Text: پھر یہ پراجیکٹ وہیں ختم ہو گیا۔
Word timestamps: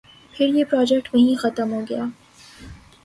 پھر 0.33 0.47
یہ 0.47 0.63
پراجیکٹ 0.69 1.13
وہیں 1.13 1.35
ختم 1.35 1.73
ہو 1.73 1.81
گیا۔ 1.89 2.05